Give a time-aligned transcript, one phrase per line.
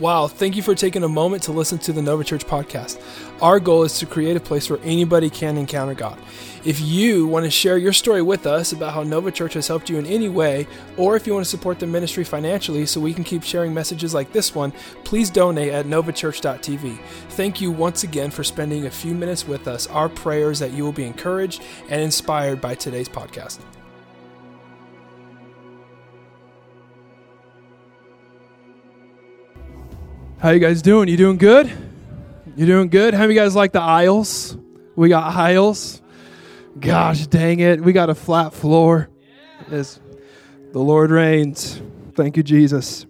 [0.00, 3.00] Wow, thank you for taking a moment to listen to the Nova Church podcast.
[3.40, 6.18] Our goal is to create a place where anybody can encounter God.
[6.64, 9.88] If you want to share your story with us about how Nova Church has helped
[9.88, 10.66] you in any way,
[10.96, 14.12] or if you want to support the ministry financially so we can keep sharing messages
[14.12, 14.72] like this one,
[15.04, 16.98] please donate at novachurch.tv.
[17.30, 19.86] Thank you once again for spending a few minutes with us.
[19.86, 23.60] Our prayers that you will be encouraged and inspired by today's podcast.
[30.44, 31.08] How you guys doing?
[31.08, 31.72] You doing good?
[32.54, 33.14] You doing good?
[33.14, 34.58] How you guys like the aisles?
[34.94, 36.02] We got aisles.
[36.78, 37.80] Gosh dang it.
[37.80, 39.08] We got a flat floor.
[39.70, 39.98] As
[40.72, 41.80] the Lord reigns.
[42.12, 43.06] Thank you, Jesus.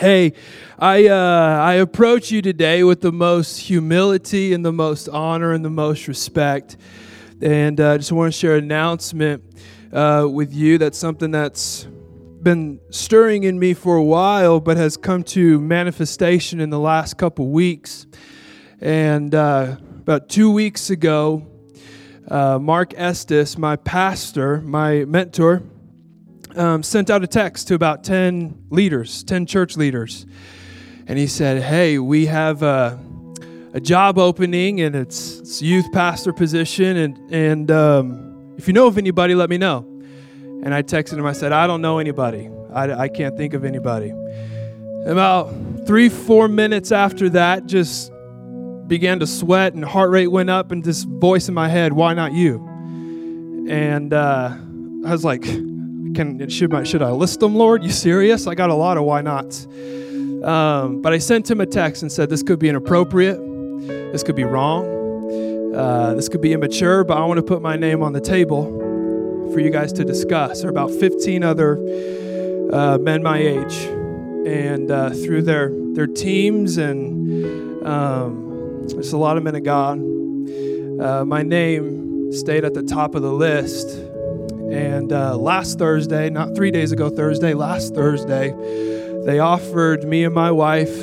[0.00, 0.32] Hey,
[0.80, 5.64] I uh, I approach you today with the most humility and the most honor and
[5.64, 6.76] the most respect,
[7.40, 9.44] and I uh, just want to share an announcement
[9.92, 10.76] uh, with you.
[10.76, 11.86] That's something that's
[12.48, 17.18] been stirring in me for a while, but has come to manifestation in the last
[17.18, 18.06] couple weeks.
[18.80, 21.46] And uh, about two weeks ago,
[22.26, 25.62] uh, Mark Estes, my pastor, my mentor,
[26.56, 30.24] um, sent out a text to about 10 leaders, 10 church leaders.
[31.06, 32.98] And he said, Hey, we have a,
[33.74, 36.96] a job opening and it's, it's youth pastor position.
[36.96, 39.97] And, and um, if you know of anybody, let me know.
[40.64, 42.50] And I texted him, I said, I don't know anybody.
[42.72, 44.12] I, I can't think of anybody.
[45.06, 45.54] About
[45.86, 48.12] three, four minutes after that, just
[48.86, 52.14] began to sweat and heart rate went up, and this voice in my head, why
[52.14, 52.66] not you?
[53.68, 54.56] And uh,
[55.06, 57.84] I was like, can should I, should I list them, Lord?
[57.84, 58.46] You serious?
[58.46, 59.66] I got a lot of why nots.
[60.42, 63.38] Um, but I sent him a text and said, this could be inappropriate.
[64.12, 65.74] This could be wrong.
[65.74, 68.87] Uh, this could be immature, but I want to put my name on the table
[69.52, 70.60] for you guys to discuss.
[70.60, 71.78] There are about 15 other
[72.72, 73.76] uh, men my age,
[74.46, 79.98] and uh, through their their teams and um, there's a lot of men of God.
[79.98, 83.88] Uh, my name stayed at the top of the list,
[84.70, 88.50] and uh, last Thursday, not three days ago, Thursday, last Thursday,
[89.24, 90.96] they offered me and my wife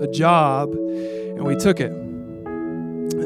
[0.00, 1.92] a job, and we took it.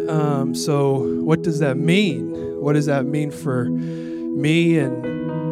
[0.09, 2.61] Um, so, what does that mean?
[2.61, 3.69] What does that mean for
[4.41, 5.05] me and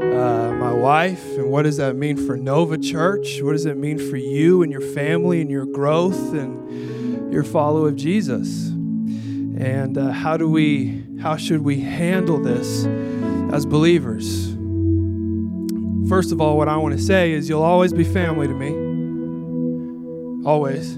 [0.02, 3.40] uh, my wife, and what does that mean for Nova Church?
[3.42, 7.84] What does it mean for you and your family and your growth and your follow
[7.86, 8.68] of Jesus?
[8.68, 12.86] And uh, how do we, how should we handle this
[13.52, 14.54] as believers?
[16.08, 18.70] First of all, what I want to say is you'll always be family to me.
[20.46, 20.96] Always.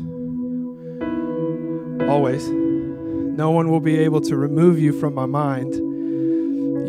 [2.09, 2.49] Always.
[2.49, 5.90] No one will be able to remove you from my mind.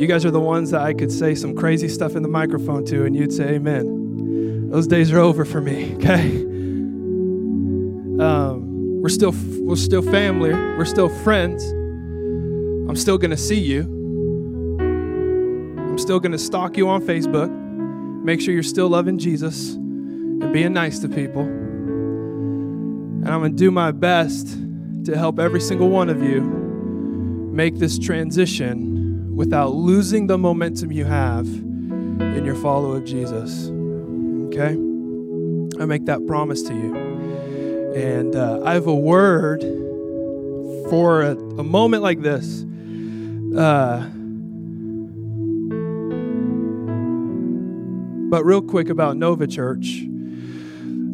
[0.01, 2.83] You guys are the ones that I could say some crazy stuff in the microphone
[2.85, 4.71] to, and you'd say, Amen.
[4.71, 6.25] Those days are over for me, okay?
[8.19, 10.53] Um, we're still we're still family.
[10.53, 11.63] We're still friends.
[11.69, 13.83] I'm still gonna see you.
[14.79, 17.51] I'm still gonna stalk you on Facebook.
[18.23, 21.43] Make sure you're still loving Jesus and being nice to people.
[21.43, 24.47] And I'm gonna do my best
[25.05, 26.41] to help every single one of you
[27.53, 29.00] make this transition
[29.35, 33.69] without losing the momentum you have in your follow of Jesus.
[34.47, 34.77] Okay?
[35.81, 36.95] I make that promise to you.
[37.95, 39.61] And uh, I have a word
[40.89, 42.63] for a, a moment like this.
[43.57, 44.07] Uh,
[48.29, 50.03] but, real quick about Nova Church.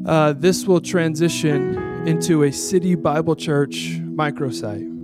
[0.05, 4.96] Uh, this will transition into a city Bible church microsite.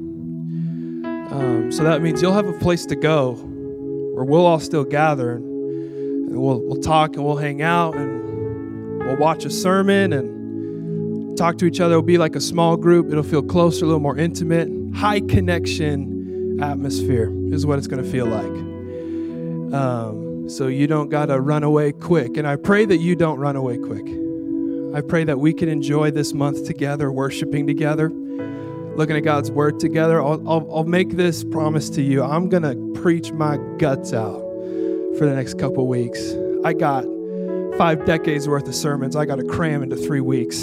[1.34, 5.38] Um, so that means you'll have a place to go where we'll all still gather
[5.38, 11.58] and, we'll, we'll talk and we'll hang out and we'll watch a sermon and talk
[11.58, 11.94] to each other.
[11.94, 13.10] It'll be like a small group.
[13.10, 18.10] It'll feel closer, a little more intimate, high connection atmosphere is what it's going to
[18.10, 19.74] feel like.
[19.74, 22.38] Um, so you don't got to run away quick.
[22.38, 24.06] And I pray that you don't run away quick.
[24.94, 28.12] I pray that we can enjoy this month together, worshiping together
[28.96, 32.24] looking at God's word together, I'll, I'll, I'll make this promise to you.
[32.24, 34.40] I'm going to preach my guts out
[35.18, 36.36] for the next couple weeks.
[36.64, 37.06] I got
[37.78, 40.58] five decades worth of sermons I got to cram into three weeks.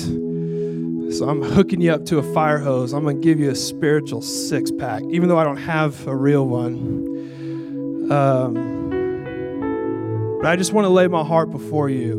[1.16, 2.92] So I'm hooking you up to a fire hose.
[2.92, 6.14] I'm going to give you a spiritual six pack, even though I don't have a
[6.14, 8.08] real one.
[8.12, 8.78] Um,
[10.40, 12.12] but I just want to lay my heart before you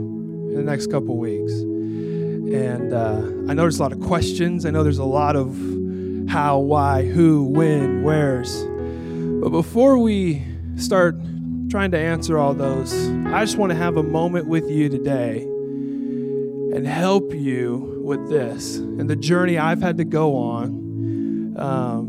[0.49, 1.53] in the next couple weeks.
[1.53, 4.65] And uh, I know there's a lot of questions.
[4.65, 5.80] I know there's a lot of
[6.31, 8.63] how, why, who, when, where's.
[9.43, 10.41] But before we
[10.77, 11.17] start
[11.69, 12.93] trying to answer all those,
[13.27, 18.77] I just want to have a moment with you today and help you with this
[18.77, 22.07] and the journey I've had to go on um,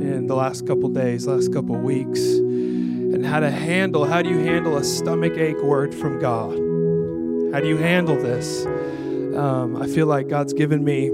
[0.00, 4.38] in the last couple days, last couple weeks, and how to handle, how do you
[4.38, 6.52] handle a stomach ache word from God?
[7.52, 8.64] How do you handle this?
[8.64, 11.10] Um, I feel like God's given me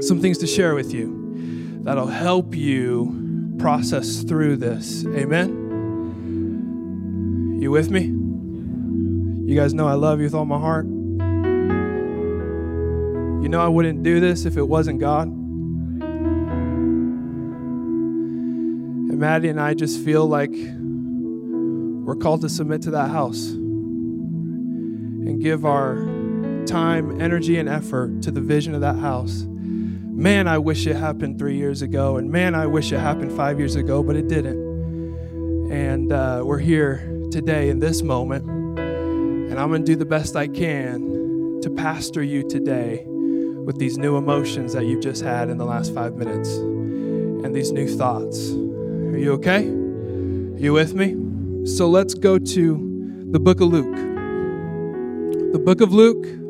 [0.00, 5.04] some things to share with you that'll help you process through this.
[5.06, 5.62] Amen?
[7.60, 8.12] You with me?
[9.46, 10.86] You guys know I love you with all my heart.
[13.44, 15.28] You know I wouldn't do this if it wasn't God.
[19.14, 25.40] And Maddie and I just feel like we're called to submit to that house and
[25.42, 25.96] give our
[26.66, 29.46] time, energy, and effort to the vision of that house.
[30.24, 33.58] Man, I wish it happened three years ago, and man, I wish it happened five
[33.58, 35.70] years ago, but it didn't.
[35.70, 40.34] And uh, we're here today in this moment, and I'm going to do the best
[40.34, 45.58] I can to pastor you today with these new emotions that you've just had in
[45.58, 48.50] the last five minutes and these new thoughts.
[48.50, 49.64] Are you okay?
[49.64, 51.66] You with me?
[51.66, 53.94] So let's go to the book of Luke.
[55.52, 56.43] The book of Luke.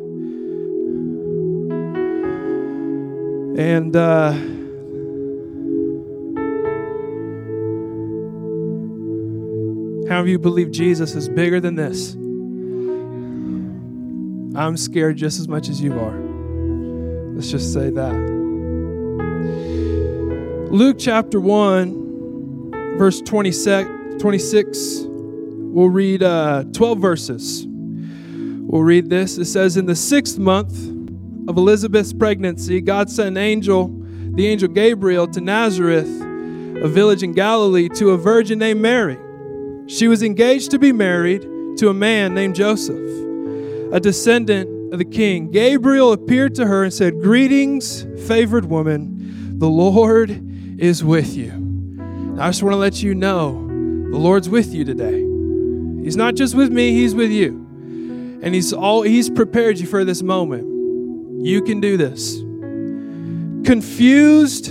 [3.57, 4.33] And uh,
[10.09, 12.15] how of you believe Jesus is bigger than this?
[14.57, 16.19] I'm scared just as much as you are.
[17.35, 18.15] Let's just say that.
[20.71, 23.89] Luke chapter 1, verse 26,
[24.21, 25.05] 26
[25.75, 27.67] we'll read uh, 12 verses.
[27.69, 29.39] We'll read this.
[29.39, 30.94] It says, In the sixth month
[31.49, 33.91] of Elizabeth's pregnancy, God sent an angel,
[34.35, 39.19] the angel Gabriel, to Nazareth, a village in Galilee, to a virgin named Mary.
[39.87, 41.43] She was engaged to be married
[41.79, 42.97] to a man named Joseph,
[43.93, 45.51] a descendant of the king.
[45.51, 50.31] Gabriel appeared to her and said, Greetings, favored woman, the Lord
[50.81, 51.51] is with you.
[52.39, 53.67] I just want to let you know
[54.11, 55.21] the Lord's with you today.
[56.03, 57.51] He's not just with me, He's with you.
[58.43, 60.74] And He's all He's prepared you for this moment.
[61.45, 62.39] You can do this.
[63.67, 64.69] Confused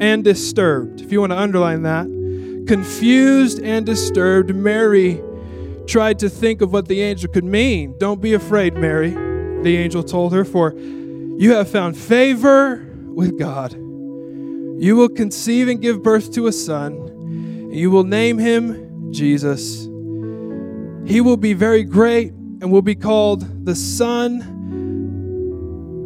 [0.00, 1.02] and disturbed.
[1.02, 2.06] If you want to underline that,
[2.66, 5.20] confused and disturbed, Mary
[5.86, 7.94] tried to think of what the angel could mean.
[7.98, 9.10] Don't be afraid, Mary,
[9.62, 13.74] the angel told her, for you have found favor with God.
[13.74, 19.82] You will conceive and give birth to a son, and you will name him Jesus.
[21.04, 24.54] He will be very great and will be called the Son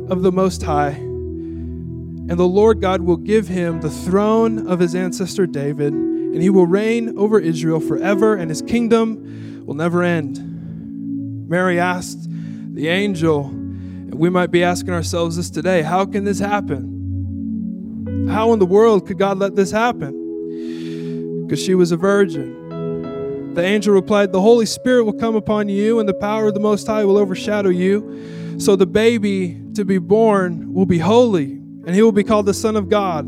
[0.09, 0.91] of the Most High.
[0.91, 6.51] And the Lord God will give him the throne of his ancestor David, and he
[6.51, 11.49] will reign over Israel forever, and his kingdom will never end.
[11.49, 12.29] Mary asked
[12.75, 18.29] the angel, and we might be asking ourselves this today how can this happen?
[18.31, 21.47] How in the world could God let this happen?
[21.47, 23.55] Because she was a virgin.
[23.55, 26.61] The angel replied, The Holy Spirit will come upon you, and the power of the
[26.61, 28.01] Most High will overshadow you.
[28.59, 32.55] So the baby to be born will be holy, and he will be called the
[32.55, 33.27] Son of God.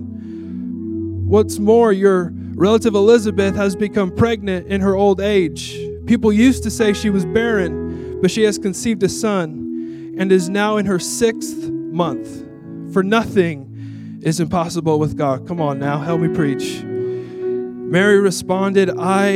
[1.27, 5.77] What's more, your relative Elizabeth has become pregnant in her old age.
[6.07, 10.49] People used to say she was barren, but she has conceived a son and is
[10.49, 12.45] now in her sixth month.
[12.93, 15.49] For nothing is impossible with God.
[15.49, 16.83] Come on now, help me preach.
[16.85, 19.29] Mary responded, I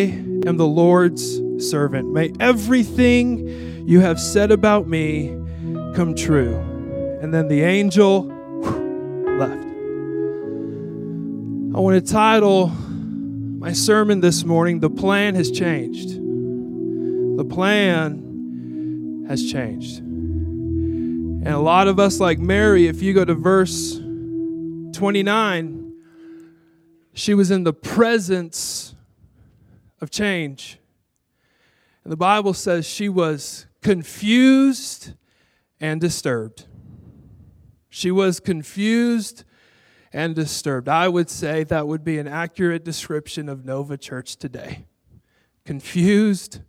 [0.47, 2.13] am the Lord's servant.
[2.13, 5.37] May everything you have said about me
[5.99, 6.55] come true.
[7.21, 8.27] And then the angel
[9.37, 9.65] left.
[11.75, 16.11] I want to title my sermon this morning, The Plan Has Changed.
[16.11, 19.99] The plan has changed.
[19.99, 25.95] And a lot of us, like Mary, if you go to verse 29,
[27.13, 28.95] she was in the presence
[30.01, 30.79] of change.
[32.05, 35.15] And the Bible says she was confused
[35.81, 36.67] and disturbed.
[37.89, 39.45] She was confused
[40.13, 40.89] and disturbed.
[40.89, 44.87] I would say that would be an accurate description of Nova Church today.
[45.65, 46.61] Confused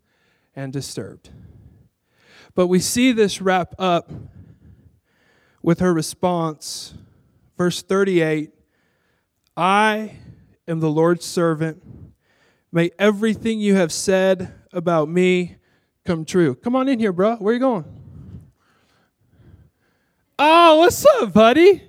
[0.56, 1.30] and disturbed.
[2.56, 4.12] But we see this wrap up
[5.62, 6.94] with her response.
[7.58, 8.51] Verse 38
[9.56, 10.18] I
[10.68, 11.84] am the Lord's servant.
[12.72, 15.58] May everything you have said about me
[16.06, 16.56] come true.
[16.56, 17.36] Come on in here, bro.
[17.38, 17.99] Where you going?
[20.41, 21.84] Oh, what's up, buddy?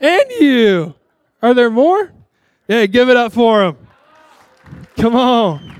[0.00, 0.96] And you.
[1.40, 2.12] Are there more?
[2.66, 3.76] Yeah, give it up for him.
[4.96, 5.76] Come on.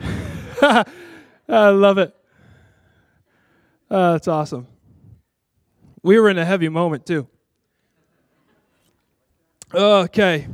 [0.62, 0.84] I
[1.68, 2.14] love it.
[3.90, 4.66] Uh, that's awesome.
[6.02, 7.28] We were in a heavy moment too.
[9.74, 10.46] Okay.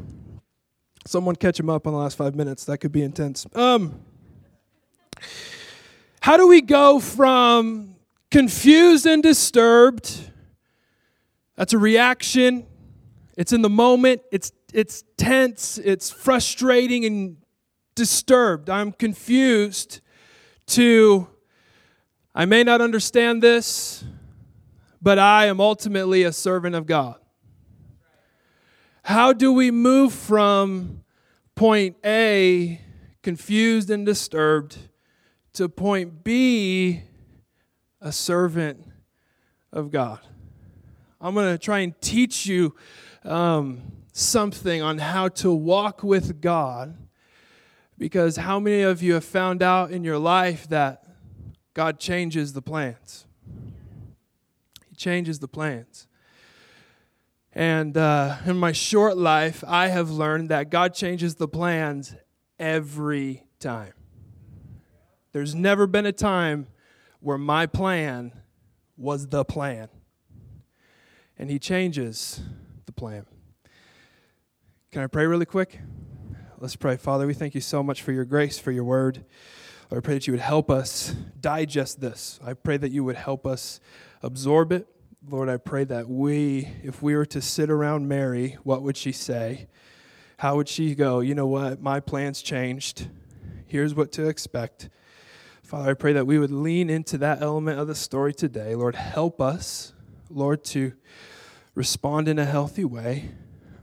[1.06, 2.64] Someone catch him up on the last five minutes.
[2.64, 3.46] That could be intense.
[3.54, 4.00] Um,
[6.20, 7.94] how do we go from
[8.30, 10.30] confused and disturbed?
[11.56, 12.66] That's a reaction.
[13.36, 14.22] It's in the moment.
[14.32, 15.78] It's it's tense.
[15.78, 17.36] It's frustrating and
[17.94, 18.70] disturbed.
[18.70, 20.00] I'm confused.
[20.68, 21.28] To
[22.34, 24.04] I may not understand this,
[25.02, 27.16] but I am ultimately a servant of God.
[29.02, 31.02] How do we move from
[31.56, 32.80] point A,
[33.22, 34.78] confused and disturbed,
[35.54, 37.02] to point B,
[38.00, 38.84] a servant
[39.72, 40.20] of God?
[41.20, 42.74] I'm going to try and teach you
[43.24, 46.96] um, something on how to walk with God
[47.98, 51.04] because how many of you have found out in your life that
[51.74, 53.26] God changes the plans?
[54.88, 56.06] He changes the plans.
[57.52, 62.14] And uh, in my short life, I have learned that God changes the plans
[62.58, 63.92] every time.
[65.32, 66.68] There's never been a time
[67.20, 68.32] where my plan
[68.96, 69.88] was the plan.
[71.38, 72.40] And He changes
[72.86, 73.26] the plan.
[74.90, 75.80] Can I pray really quick?
[76.58, 76.96] Let's pray.
[76.96, 79.24] Father, we thank you so much for your grace, for your word.
[79.90, 82.38] Lord, I pray that you would help us digest this.
[82.44, 83.80] I pray that you would help us
[84.22, 84.86] absorb it
[85.28, 89.12] Lord, I pray that we, if we were to sit around Mary, what would she
[89.12, 89.68] say?
[90.38, 91.20] How would she go?
[91.20, 91.82] You know what?
[91.82, 93.08] My plans changed.
[93.66, 94.88] Here's what to expect.
[95.70, 98.74] Father, I pray that we would lean into that element of the story today.
[98.74, 99.92] Lord, help us,
[100.28, 100.94] Lord, to
[101.76, 103.30] respond in a healthy way.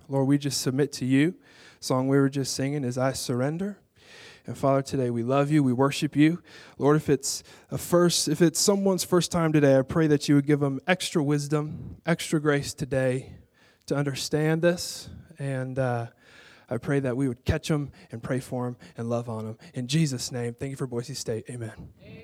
[0.10, 1.36] Lord, we just submit to you.
[1.80, 3.78] Song we were just singing is I Surrender.
[4.46, 6.44] And Father, today we love you, we worship you.
[6.78, 7.42] Lord, if it's
[7.72, 10.82] a first, if it's someone's first time today, I pray that you would give them
[10.88, 13.32] extra wisdom, extra grace today
[13.86, 15.08] to understand this.
[15.40, 16.08] And uh,
[16.70, 19.58] I pray that we would catch them and pray for them and love on them.
[19.74, 21.46] In Jesus' name, thank you for Boise State.
[21.50, 21.72] Amen.
[22.04, 22.24] Amen.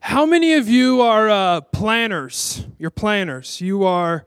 [0.00, 2.66] How many of you are uh, planners?
[2.76, 3.60] You're planners.
[3.60, 4.24] You are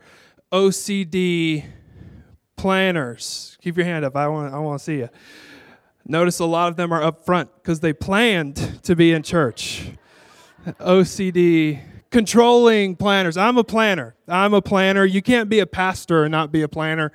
[0.51, 1.65] OCD
[2.55, 3.57] planners.
[3.61, 4.15] Keep your hand up.
[4.15, 5.09] I want, I want to see you.
[6.05, 9.89] Notice a lot of them are up front because they planned to be in church.
[10.79, 11.81] OCD,
[12.15, 13.35] controlling planners.
[13.35, 14.15] I'm a planner.
[14.25, 15.03] I'm a planner.
[15.03, 17.11] You can't be a pastor and not be a planner.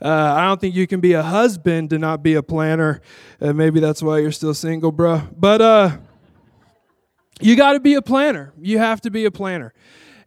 [0.00, 3.00] Uh, I don't think you can be a husband and not be a planner.
[3.40, 5.22] Uh, maybe that's why you're still single, bro.
[5.36, 5.96] But uh,
[7.40, 8.52] you got to be a planner.
[8.60, 9.74] You have to be a planner.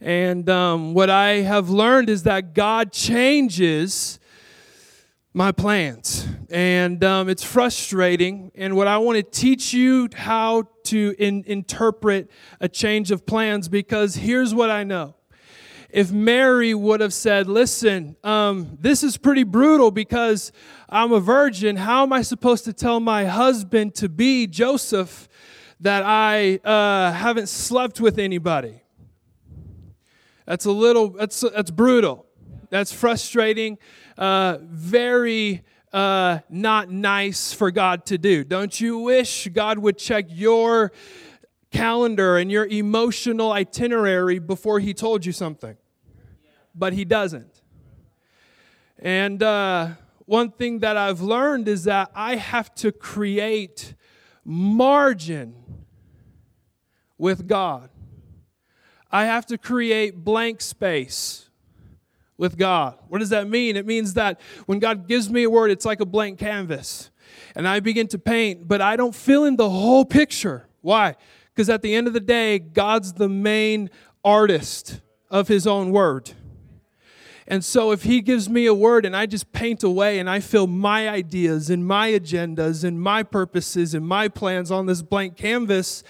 [0.02, 4.19] And um, what I have learned is that God changes
[5.34, 6.28] my plans.
[6.50, 8.52] And um, it's frustrating.
[8.56, 13.70] And what I want to teach you how to in, interpret a change of plans
[13.70, 15.16] because here's what I know.
[15.92, 20.52] If Mary would have said, Listen, um, this is pretty brutal because
[20.88, 25.28] I'm a virgin, how am I supposed to tell my husband to be Joseph
[25.80, 28.84] that I uh, haven't slept with anybody?
[30.46, 32.26] That's a little, that's, that's brutal.
[32.70, 33.80] That's frustrating
[34.20, 38.44] uh, very uh, not nice for God to do.
[38.44, 40.92] Don't you wish God would check your
[41.72, 45.78] calendar and your emotional itinerary before He told you something?
[46.76, 47.62] But He doesn't.
[49.00, 49.92] And uh,
[50.26, 53.96] one thing that I've learned is that I have to create
[54.44, 55.56] margin
[57.18, 57.90] with God.
[59.10, 61.49] I have to create blank space
[62.40, 62.98] with God.
[63.10, 63.76] What does that mean?
[63.76, 67.12] It means that when God gives me a word, it's like a blank canvas.
[67.54, 70.68] And I begin to paint, but I don't fill in the whole picture.
[70.82, 71.16] Why?
[71.54, 73.90] Because at the end of the day, God's the main
[74.24, 76.32] artist of his own word.
[77.46, 80.40] And so if he gives me a word and I just paint away and I
[80.40, 85.36] fill my ideas and my agendas and my purposes and my plans on this blank
[85.36, 86.04] canvas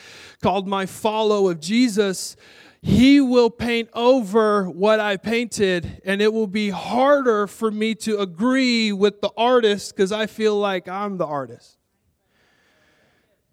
[0.44, 2.36] called my follow of Jesus,
[2.82, 8.20] he will paint over what I painted, and it will be harder for me to
[8.20, 11.78] agree with the artist because I feel like I'm the artist.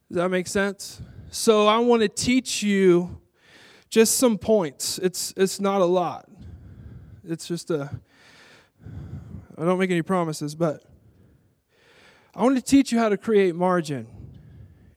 [0.09, 1.03] Does that make sense?
[1.31, 3.21] So I want to teach you
[3.89, 4.99] just some points.
[4.99, 6.29] It's it's not a lot.
[7.25, 7.91] It's just a
[9.59, 10.85] I don't make any promises, but
[12.35, 14.07] I want to teach you how to create margin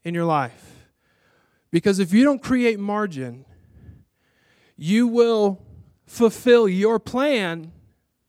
[0.03, 0.75] in your life.
[1.71, 3.45] Because if you don't create margin,
[4.81, 5.61] you will
[6.05, 7.73] fulfill your plan,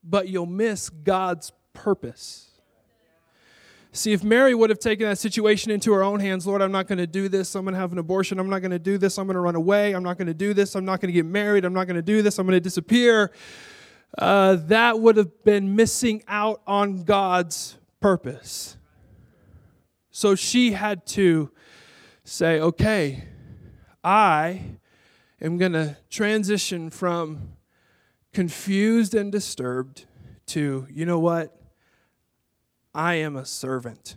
[0.02, 2.50] but you'll miss God's purpose.
[3.92, 6.88] See, if Mary would have taken that situation into her own hands, Lord, I'm not
[6.88, 7.54] going to do this.
[7.54, 8.40] I'm going to have an abortion.
[8.40, 9.16] I'm not going to do this.
[9.16, 9.92] I'm going to run away.
[9.92, 10.75] I'm not going to do this.
[10.75, 11.64] I'm not going to get married.
[11.64, 12.38] I'm not going to do this.
[12.38, 13.30] I'm going to disappear.
[14.19, 18.76] Uh, that would have been missing out on God's purpose.
[20.11, 21.50] So she had to
[22.25, 23.25] say, okay,
[24.02, 24.62] I
[25.40, 27.52] am going to transition from
[28.32, 30.06] confused and disturbed
[30.47, 31.56] to, you know what?
[32.94, 34.16] I am a servant.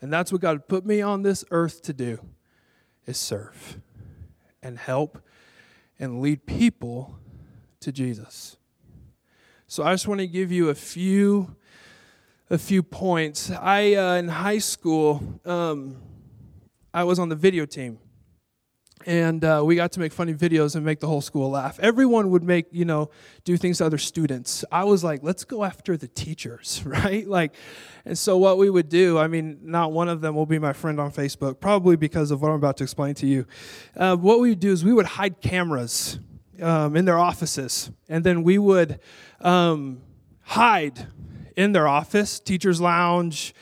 [0.00, 2.20] And that's what God put me on this earth to do
[3.06, 3.80] is serve
[4.62, 5.18] and help
[5.98, 7.18] and lead people
[7.80, 8.56] to Jesus.
[9.66, 11.56] So I just want to give you a few
[12.50, 13.50] a few points.
[13.50, 15.96] I uh, in high school um,
[16.94, 17.98] I was on the video team
[19.06, 21.78] and uh, we got to make funny videos and make the whole school laugh.
[21.80, 23.10] Everyone would make, you know,
[23.44, 24.64] do things to other students.
[24.70, 27.26] I was like, let's go after the teachers, right?
[27.26, 27.54] Like,
[28.04, 30.72] and so what we would do, I mean, not one of them will be my
[30.72, 33.46] friend on Facebook, probably because of what I'm about to explain to you.
[33.96, 36.18] Uh, what we would do is we would hide cameras
[36.60, 39.00] um, in their offices, and then we would
[39.40, 40.02] um,
[40.42, 41.06] hide
[41.56, 43.54] in their office, teacher's lounge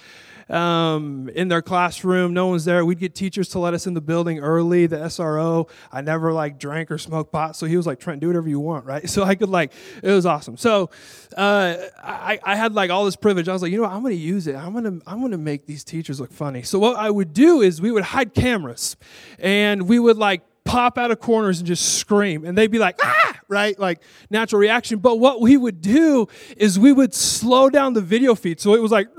[0.49, 2.35] um, in their classroom.
[2.35, 2.85] No one's there.
[2.85, 4.87] We'd get teachers to let us in the building early.
[4.87, 8.29] The SRO, I never like drank or smoked pot, so he was like, Trent, do
[8.29, 9.05] whatever you want, right?
[9.17, 9.73] So I could like,
[10.03, 10.59] it was awesome.
[10.59, 10.91] So
[11.38, 13.49] uh, I, I had like all this privilege.
[13.49, 13.93] I was like, you know, what?
[13.93, 14.57] I'm to use it.
[14.57, 16.62] I'm to I'm to make these teachers look funny.
[16.62, 18.97] So what I would do is we would hide cameras,
[19.38, 22.44] and we would like pop out of corners and just scream.
[22.44, 23.78] And they'd be like, ah, right?
[23.78, 24.99] Like natural reaction.
[24.99, 28.61] But what we would do is we would slow down the video feed.
[28.61, 29.08] So it was like,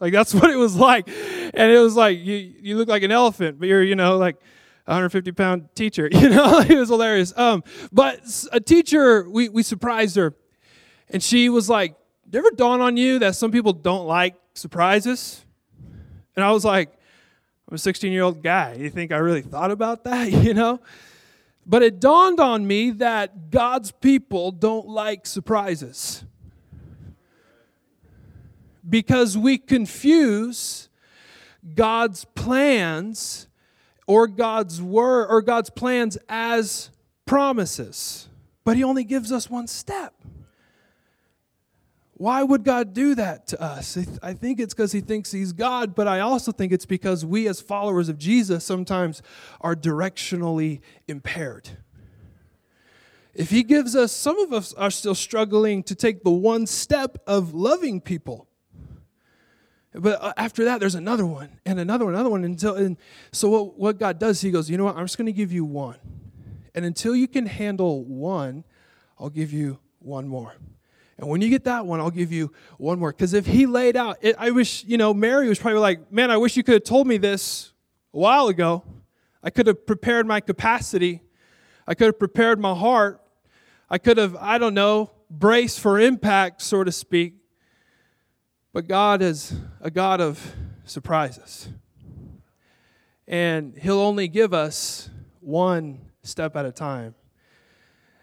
[0.00, 1.08] like that's what it was like.
[1.08, 4.36] And it was like, you, you look like an elephant, but you're, you know, like,
[4.84, 7.36] 150 pound teacher, you know, it was hilarious.
[7.36, 7.62] Um,
[7.92, 8.20] but
[8.52, 10.34] a teacher, we, we surprised her,
[11.10, 11.94] and she was like,
[12.28, 15.44] "Did ever dawn on you that some people don't like surprises?"
[16.36, 16.97] And I was like,
[17.68, 18.74] I'm a 16 year old guy.
[18.74, 20.80] You think I really thought about that, you know?
[21.66, 26.24] But it dawned on me that God's people don't like surprises.
[28.88, 30.88] Because we confuse
[31.74, 33.48] God's plans
[34.06, 36.88] or God's word or God's plans as
[37.26, 38.28] promises.
[38.64, 40.14] But he only gives us one step.
[42.18, 43.96] Why would God do that to us?
[44.22, 47.46] I think it's because He thinks He's God, but I also think it's because we,
[47.46, 49.22] as followers of Jesus, sometimes
[49.60, 51.70] are directionally impaired.
[53.34, 57.18] If He gives us, some of us are still struggling to take the one step
[57.24, 58.48] of loving people.
[59.94, 62.42] But uh, after that, there's another one and another one, another one.
[62.42, 62.96] Until, and
[63.30, 64.96] so, what, what God does, He goes, You know what?
[64.96, 65.98] I'm just going to give you one.
[66.74, 68.64] And until you can handle one,
[69.20, 70.54] I'll give you one more.
[71.18, 73.10] And when you get that one, I'll give you one more.
[73.10, 76.30] Because if he laid out, it, I wish, you know, Mary was probably like, man,
[76.30, 77.72] I wish you could have told me this
[78.14, 78.84] a while ago.
[79.42, 81.22] I could have prepared my capacity.
[81.86, 83.20] I could have prepared my heart.
[83.90, 87.34] I could have, I don't know, braced for impact, so to speak.
[88.72, 90.54] But God is a God of
[90.84, 91.68] surprises.
[93.26, 97.14] And He'll only give us one step at a time.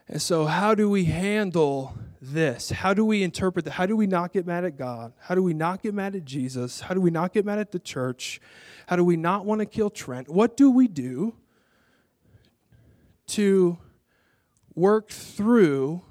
[0.07, 2.69] And so, how do we handle this?
[2.69, 3.71] How do we interpret that?
[3.71, 5.13] How do we not get mad at God?
[5.19, 6.81] How do we not get mad at Jesus?
[6.81, 8.41] How do we not get mad at the church?
[8.87, 10.29] How do we not want to kill Trent?
[10.29, 11.35] What do we do
[13.27, 13.77] to
[14.73, 16.01] work through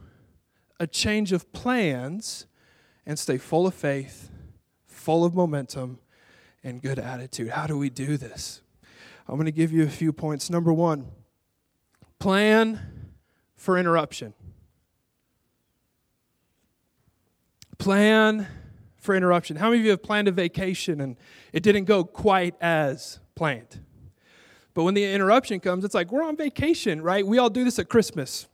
[0.81, 2.47] a change of plans
[3.07, 4.31] and stay full of faith,
[4.87, 5.99] full of momentum,
[6.63, 7.51] and good attitude?
[7.51, 8.63] How do we do this?
[9.29, 10.51] I'm going to give you a few points.
[10.51, 11.07] Number one,
[12.19, 13.11] plan
[13.57, 14.35] for interruption.
[17.85, 18.47] Plan
[18.97, 19.57] for interruption.
[19.57, 21.17] How many of you have planned a vacation and
[21.53, 23.79] it didn't go quite as planned?
[24.73, 27.27] But when the interruption comes, it's like we're on vacation, right?
[27.27, 28.47] We all do this at Christmas,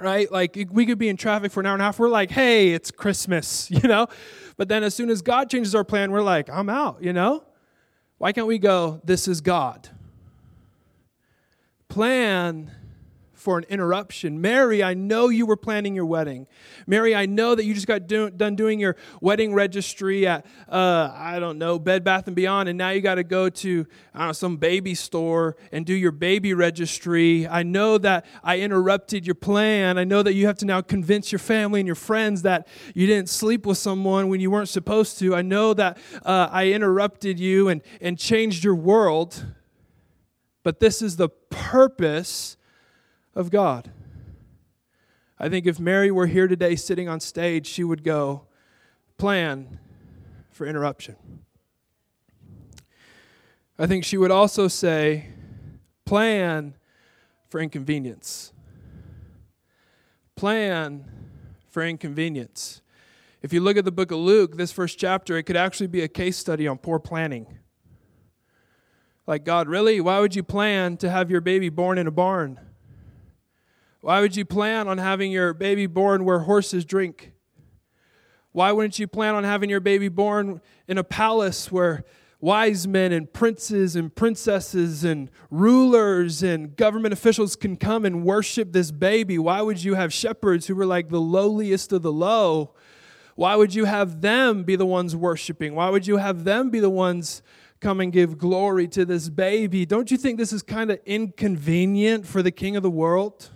[0.00, 0.30] right?
[0.32, 2.00] Like we could be in traffic for an hour and a half.
[2.00, 4.08] We're like, hey, it's Christmas, you know?
[4.56, 7.44] But then as soon as God changes our plan, we're like, I'm out, you know?
[8.18, 9.88] Why can't we go, this is God?
[11.88, 12.72] Plan
[13.40, 14.40] for an interruption.
[14.40, 16.46] Mary, I know you were planning your wedding.
[16.86, 21.10] Mary, I know that you just got do- done doing your wedding registry at, uh,
[21.14, 24.18] I don't know, Bed Bath and Beyond, and now you got to go to, I
[24.18, 27.48] don't know, some baby store and do your baby registry.
[27.48, 29.96] I know that I interrupted your plan.
[29.96, 33.06] I know that you have to now convince your family and your friends that you
[33.06, 35.34] didn't sleep with someone when you weren't supposed to.
[35.34, 39.46] I know that uh, I interrupted you and, and changed your world.
[40.62, 42.58] But this is the purpose
[43.34, 43.90] of God.
[45.38, 48.46] I think if Mary were here today sitting on stage, she would go,
[49.16, 49.78] Plan
[50.50, 51.16] for interruption.
[53.78, 55.28] I think she would also say,
[56.04, 56.74] plan
[57.48, 58.52] for inconvenience.
[60.36, 61.04] Plan
[61.70, 62.82] for inconvenience.
[63.40, 66.02] If you look at the book of Luke, this first chapter, it could actually be
[66.02, 67.58] a case study on poor planning.
[69.26, 70.00] Like, God, really?
[70.00, 72.60] Why would you plan to have your baby born in a barn?
[74.00, 77.32] Why would you plan on having your baby born where horses drink?
[78.52, 82.04] Why wouldn't you plan on having your baby born in a palace where
[82.40, 88.72] wise men and princes and princesses and rulers and government officials can come and worship
[88.72, 89.38] this baby?
[89.38, 92.72] Why would you have shepherds who were like the lowliest of the low?
[93.36, 95.74] Why would you have them be the ones worshiping?
[95.74, 97.42] Why would you have them be the ones
[97.80, 99.84] come and give glory to this baby?
[99.84, 103.50] Don't you think this is kind of inconvenient for the king of the world?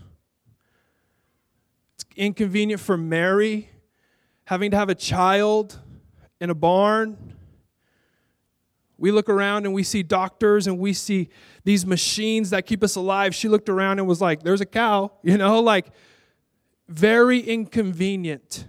[2.17, 3.71] Inconvenient for Mary
[4.45, 5.81] having to have a child
[6.41, 7.35] in a barn.
[8.99, 11.29] We look around and we see doctors and we see
[11.65, 13.35] these machines that keep us alive.
[13.35, 15.87] She looked around and was like, There's a cow, you know, like
[16.89, 18.67] very inconvenient.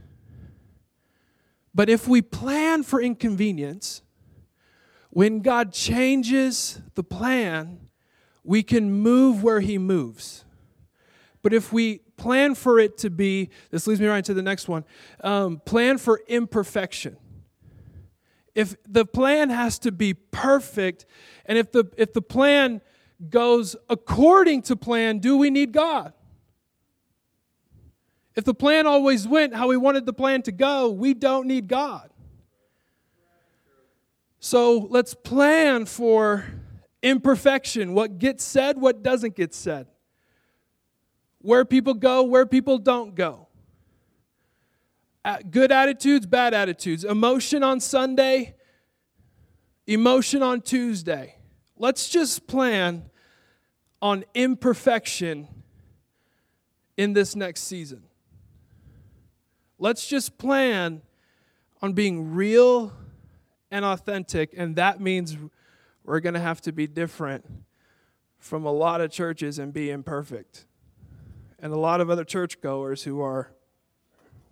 [1.73, 4.01] But if we plan for inconvenience,
[5.09, 7.89] when God changes the plan,
[8.43, 10.45] we can move where He moves.
[11.41, 14.67] But if we plan for it to be, this leads me right to the next
[14.67, 14.85] one
[15.23, 17.17] um, plan for imperfection.
[18.53, 21.05] If the plan has to be perfect,
[21.45, 22.81] and if the, if the plan
[23.29, 26.13] goes according to plan, do we need God?
[28.35, 31.67] If the plan always went how we wanted the plan to go, we don't need
[31.67, 32.09] God.
[34.39, 36.45] So let's plan for
[37.01, 39.87] imperfection what gets said, what doesn't get said
[41.45, 43.47] where people go, where people don't go.
[45.51, 47.03] Good attitudes, bad attitudes.
[47.03, 48.55] Emotion on Sunday,
[49.85, 51.35] emotion on Tuesday.
[51.77, 53.11] Let's just plan
[54.01, 55.47] on imperfection
[56.97, 58.03] in this next season.
[59.77, 61.03] Let's just plan
[61.81, 62.91] on being real
[63.69, 65.37] and authentic, and that means
[66.03, 67.45] we're going to have to be different
[68.39, 70.65] from a lot of churches and be imperfect
[71.59, 73.51] and a lot of other churchgoers who are,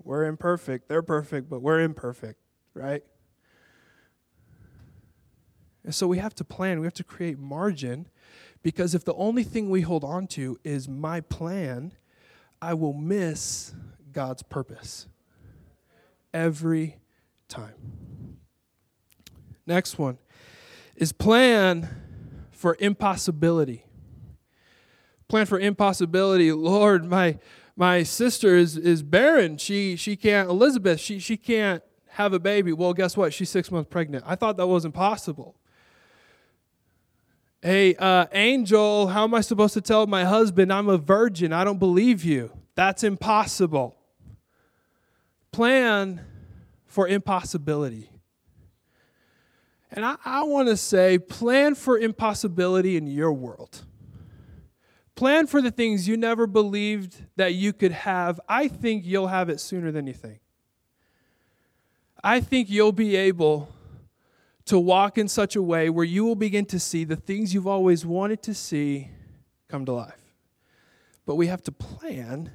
[0.04, 0.88] we're imperfect.
[0.88, 2.40] They're perfect, but we're imperfect,
[2.74, 3.04] right?
[5.84, 8.08] And so we have to plan, we have to create margin
[8.62, 11.94] because if the only thing we hold on to is my plan,
[12.62, 13.74] I will miss
[14.14, 15.08] God's purpose
[16.34, 16.98] every
[17.50, 18.38] time.
[19.68, 20.18] Next one
[20.96, 21.90] is plan
[22.52, 23.86] for impossibility
[25.34, 26.52] plan for impossibility.
[26.52, 27.40] Lord, my
[27.76, 29.58] my sister is, is barren.
[29.58, 32.72] She she can't Elizabeth, she she can't have a baby.
[32.72, 33.34] Well, guess what?
[33.34, 34.26] She's six months pregnant.
[34.28, 35.56] I thought that was impossible.
[37.64, 41.52] Hey, uh, angel, how am I supposed to tell my husband I'm a virgin?
[41.52, 42.52] I don't believe you.
[42.76, 43.96] That's impossible.
[45.52, 46.22] Plan
[46.86, 48.12] for impossibility.
[49.90, 53.84] And I, I want to say, plan for impossibility in your world.
[55.16, 58.40] Plan for the things you never believed that you could have.
[58.50, 60.40] I think you'll have it sooner than you think.
[62.24, 63.70] I think you'll be able
[64.66, 67.68] to walk in such a way where you will begin to see the things you've
[67.68, 69.10] always wanted to see
[69.68, 70.36] come to life.
[71.26, 72.52] But we have to plan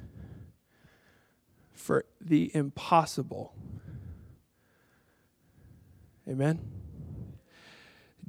[1.71, 3.53] for the impossible.
[6.27, 6.78] Amen.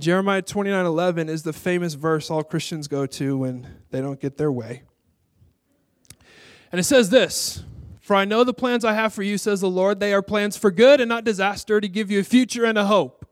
[0.00, 4.38] Jeremiah 29 11 is the famous verse all Christians go to when they don't get
[4.38, 4.82] their way.
[6.72, 7.62] And it says this
[8.00, 10.00] For I know the plans I have for you, says the Lord.
[10.00, 12.86] They are plans for good and not disaster, to give you a future and a
[12.86, 13.26] hope.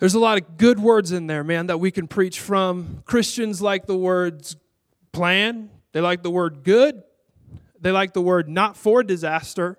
[0.00, 3.02] There's a lot of good words in there, man, that we can preach from.
[3.06, 4.56] Christians like the words
[5.12, 7.02] plan, they like the word good,
[7.80, 9.78] they like the word not for disaster,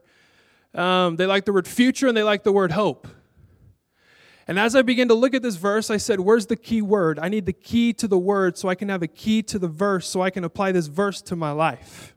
[0.73, 3.07] um, they like the word future, and they like the word hope.
[4.47, 7.17] And as I began to look at this verse, I said, Where's the key word?
[7.19, 9.67] I need the key to the word so I can have a key to the
[9.67, 12.15] verse so I can apply this verse to my life.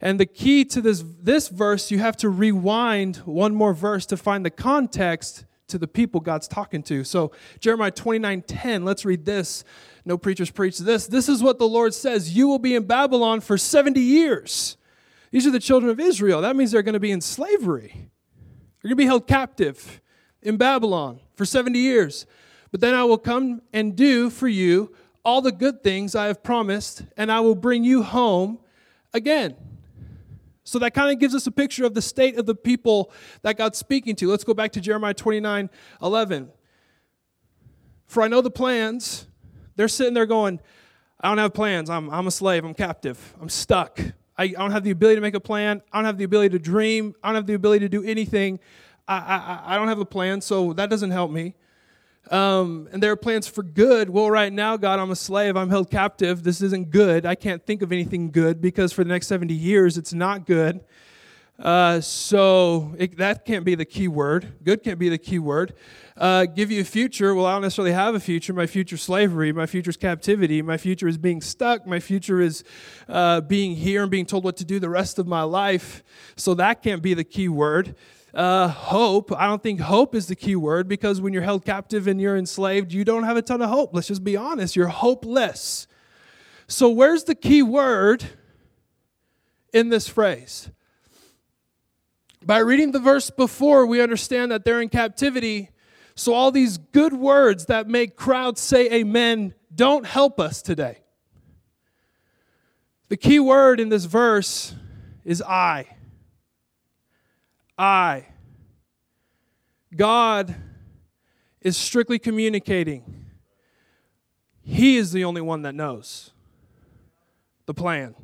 [0.00, 4.16] And the key to this, this verse, you have to rewind one more verse to
[4.16, 7.04] find the context to the people God's talking to.
[7.04, 9.64] So, Jeremiah 29 10, let's read this.
[10.04, 11.06] No preachers preach this.
[11.06, 14.76] This is what the Lord says You will be in Babylon for 70 years.
[15.32, 16.40] These are the children of Israel.
[16.40, 20.00] That means they're going to be in slavery, they're going to be held captive
[20.42, 22.26] in Babylon for 70 years.
[22.70, 26.42] But then I will come and do for you all the good things I have
[26.42, 28.58] promised, and I will bring you home
[29.12, 29.54] again.
[30.64, 33.58] So that kind of gives us a picture of the state of the people that
[33.58, 34.28] God's speaking to.
[34.28, 35.68] Let's go back to Jeremiah 29
[36.00, 36.50] 11.
[38.06, 39.26] For I know the plans.
[39.76, 40.60] They're sitting there going,
[41.20, 41.90] I don't have plans.
[41.90, 42.64] I'm, I'm a slave.
[42.64, 43.34] I'm captive.
[43.40, 44.00] I'm stuck.
[44.36, 45.82] I, I don't have the ability to make a plan.
[45.92, 47.14] I don't have the ability to dream.
[47.22, 48.58] I don't have the ability to do anything.
[49.10, 51.54] I, I, I don't have a plan, so that doesn't help me.
[52.30, 54.08] Um, and there are plans for good.
[54.08, 55.56] Well, right now, God, I'm a slave.
[55.56, 56.44] I'm held captive.
[56.44, 57.26] This isn't good.
[57.26, 60.84] I can't think of anything good because for the next 70 years, it's not good.
[61.58, 64.54] Uh, so it, that can't be the key word.
[64.62, 65.74] Good can't be the key word.
[66.16, 67.34] Uh, give you a future.
[67.34, 68.52] Well, I don't necessarily have a future.
[68.52, 69.52] My future is slavery.
[69.52, 70.62] My future is captivity.
[70.62, 71.86] My future is being stuck.
[71.86, 72.64] My future is
[73.08, 76.02] uh, being here and being told what to do the rest of my life.
[76.36, 77.94] So that can't be the key word.
[78.32, 79.32] Uh, hope.
[79.36, 82.36] I don't think hope is the key word because when you're held captive and you're
[82.36, 83.90] enslaved, you don't have a ton of hope.
[83.92, 84.76] Let's just be honest.
[84.76, 85.88] You're hopeless.
[86.68, 88.24] So, where's the key word
[89.72, 90.70] in this phrase?
[92.44, 95.70] By reading the verse before, we understand that they're in captivity.
[96.14, 100.98] So, all these good words that make crowds say amen don't help us today.
[103.08, 104.74] The key word in this verse
[105.24, 105.86] is I.
[107.80, 108.26] I.
[109.96, 110.54] God
[111.62, 113.24] is strictly communicating.
[114.60, 116.32] He is the only one that knows
[117.64, 118.14] the plan.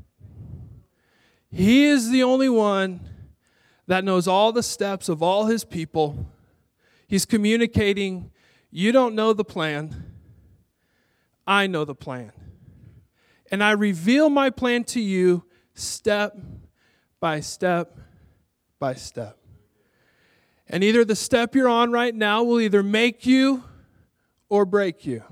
[1.50, 3.00] He is the only one
[3.86, 6.26] that knows all the steps of all his people.
[7.08, 8.30] He's communicating,
[8.70, 10.12] You don't know the plan.
[11.46, 12.32] I know the plan.
[13.50, 16.36] And I reveal my plan to you step
[17.20, 17.96] by step
[18.78, 19.38] by step.
[20.68, 23.62] And either the step you're on right now will either make you
[24.48, 25.22] or break you.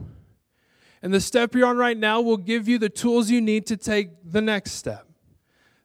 [1.03, 3.77] And the step you're on right now will give you the tools you need to
[3.77, 5.07] take the next step.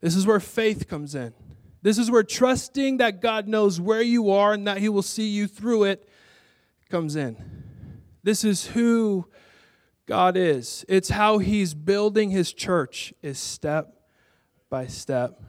[0.01, 1.33] This is where faith comes in.
[1.81, 5.27] This is where trusting that God knows where you are and that He will see
[5.27, 6.07] you through it
[6.89, 7.37] comes in.
[8.23, 9.27] This is who
[10.05, 10.85] God is.
[10.89, 13.93] It's how He's building His church is step
[14.69, 15.41] by step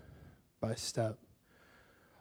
[0.60, 1.18] by step.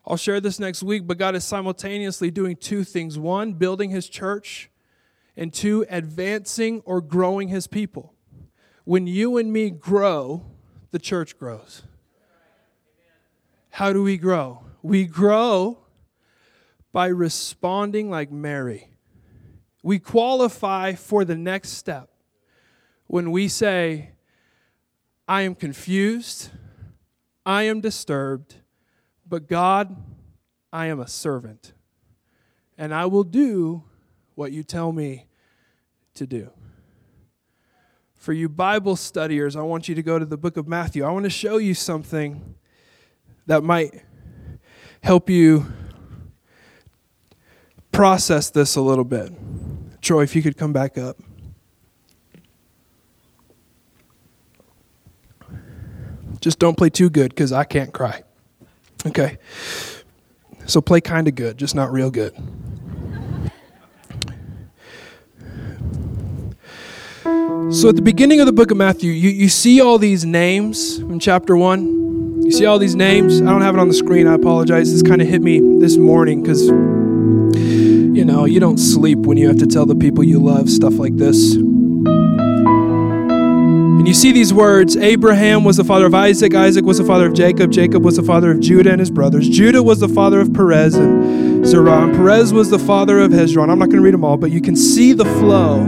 [0.10, 4.10] I'll share this next week, but God is simultaneously doing two things one, building his
[4.10, 4.72] church,
[5.38, 8.16] and two, advancing or growing his people.
[8.86, 10.48] When you and me grow,
[10.90, 11.84] the church grows.
[13.70, 14.64] How do we grow?
[14.82, 15.78] We grow
[16.92, 18.90] by responding like Mary.
[19.84, 22.10] We qualify for the next step
[23.06, 24.14] when we say,
[25.28, 26.50] I am confused,
[27.46, 28.56] I am disturbed,
[29.30, 29.96] but God,
[30.74, 31.74] I am a servant,
[32.78, 33.84] and I will do
[34.36, 35.28] what you tell me
[36.16, 36.50] to do.
[38.16, 41.06] For you Bible studiers, I want you to go to the book of Matthew.
[41.06, 42.56] I want to show you something
[43.46, 44.04] that might
[45.02, 45.66] help you
[47.92, 49.32] process this a little bit.
[50.02, 51.18] Troy, if you could come back up.
[56.42, 58.24] Just don't play too good because I can't cry.
[59.06, 59.38] Okay.
[60.66, 62.34] So play kind of good, just not real good.
[67.72, 70.98] So at the beginning of the book of Matthew, you, you see all these names
[70.98, 72.42] in chapter 1.
[72.44, 73.42] You see all these names.
[73.42, 74.26] I don't have it on the screen.
[74.26, 74.92] I apologize.
[74.92, 79.48] This kind of hit me this morning because, you know, you don't sleep when you
[79.48, 81.58] have to tell the people you love stuff like this.
[84.10, 87.36] You see these words Abraham was the father of Isaac, Isaac was the father of
[87.36, 90.52] Jacob, Jacob was the father of Judah and his brothers, Judah was the father of
[90.52, 93.70] Perez and Zerah, and Perez was the father of Hezron.
[93.70, 95.86] I'm not going to read them all, but you can see the flow.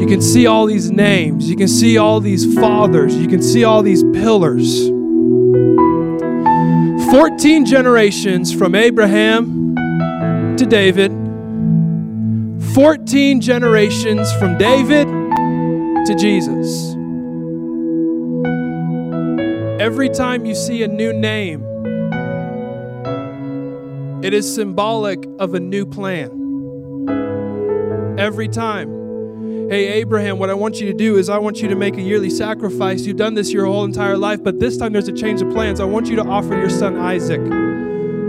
[0.00, 3.62] You can see all these names, you can see all these fathers, you can see
[3.62, 4.88] all these pillars.
[7.12, 9.76] 14 generations from Abraham
[10.56, 11.12] to David,
[12.74, 16.96] 14 generations from David to Jesus.
[19.80, 21.64] Every time you see a new name,
[24.22, 26.28] it is symbolic of a new plan.
[28.18, 29.70] Every time.
[29.70, 32.02] Hey, Abraham, what I want you to do is I want you to make a
[32.02, 33.06] yearly sacrifice.
[33.06, 35.80] You've done this your whole entire life, but this time there's a change of plans.
[35.80, 37.40] I want you to offer your son Isaac.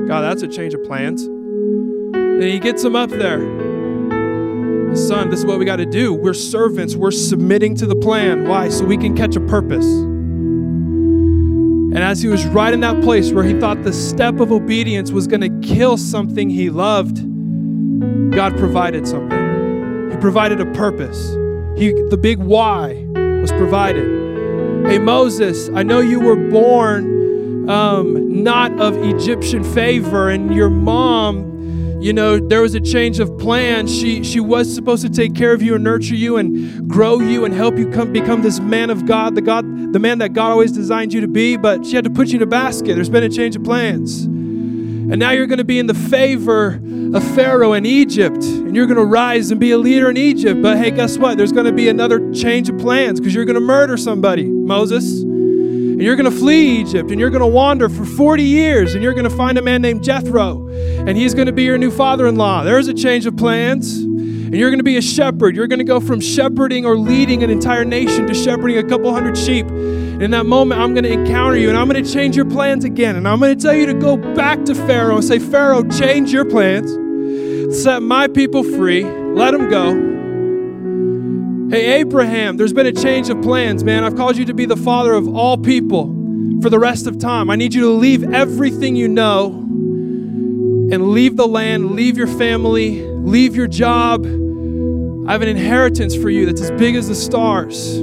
[0.08, 1.26] God, that's a change of plans.
[1.26, 3.42] Then he gets him up there.
[4.96, 6.14] Son, this is what we got to do.
[6.14, 6.96] We're servants.
[6.96, 8.48] We're submitting to the plan.
[8.48, 8.70] Why?
[8.70, 10.11] So we can catch a purpose.
[11.94, 15.12] And as he was right in that place where he thought the step of obedience
[15.12, 17.18] was going to kill something he loved,
[18.34, 20.10] God provided something.
[20.10, 21.32] He provided a purpose.
[21.78, 23.06] He, the big why
[23.42, 24.06] was provided.
[24.88, 30.30] Hey, Moses, I know you were born um, not of Egyptian favor.
[30.30, 31.51] And your mom,
[32.02, 33.86] you know, there was a change of plan.
[33.86, 37.46] She she was supposed to take care of you and nurture you and grow you
[37.46, 40.52] and help you come become this man of God, the God, the man that God
[40.52, 41.58] always designed you to be.
[41.58, 42.96] But she had to put you in a basket.
[42.96, 44.26] There's been a change of plans.
[44.26, 46.82] And now you're going to be in the favor
[47.14, 50.62] of Pharaoh in Egypt, and you're going to rise and be a leader in Egypt.
[50.62, 51.38] But hey, guess what?
[51.38, 55.24] There's going to be another change of plans because you're going to murder somebody, Moses.
[56.02, 59.04] And you're going to flee Egypt, and you're going to wander for 40 years, and
[59.04, 61.92] you're going to find a man named Jethro, and he's going to be your new
[61.92, 62.64] father in law.
[62.64, 64.00] There's a change of plans.
[64.00, 65.56] And you're going to be a shepherd.
[65.56, 69.14] You're going to go from shepherding or leading an entire nation to shepherding a couple
[69.14, 69.68] hundred sheep.
[69.68, 72.50] And in that moment, I'm going to encounter you and I'm going to change your
[72.50, 73.16] plans again.
[73.16, 76.34] And I'm going to tell you to go back to Pharaoh and say, Pharaoh, change
[76.34, 76.92] your plans.
[77.82, 79.06] Set my people free.
[79.06, 80.11] Let them go.
[81.72, 84.04] Hey, Abraham, there's been a change of plans, man.
[84.04, 86.08] I've called you to be the father of all people
[86.62, 87.50] for the rest of time.
[87.50, 89.52] I need you to leave everything you know
[90.92, 94.26] and leave the land, leave your family, leave your job.
[94.26, 98.00] I have an inheritance for you that's as big as the stars.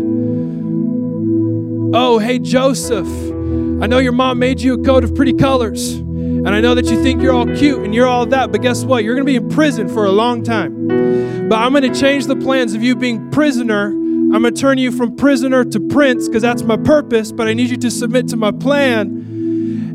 [1.93, 6.01] Oh, hey, Joseph, I know your mom made you a coat of pretty colors.
[6.39, 8.85] And I know that you think you're all cute and you're all that, but guess
[8.85, 9.03] what?
[9.03, 11.49] You're going to be in prison for a long time.
[11.49, 13.87] But I'm going to change the plans of you being prisoner.
[13.87, 17.55] I'm going to turn you from prisoner to prince because that's my purpose, but I
[17.55, 19.07] need you to submit to my plan.